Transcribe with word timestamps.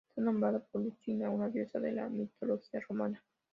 Está 0.09 0.23
nombrado 0.23 0.63
por 0.71 0.81
Lucina, 0.81 1.29
una 1.29 1.47
diosa 1.49 1.79
de 1.79 1.91
la 1.91 2.09
mitología 2.09 2.79
romana. 2.89 3.23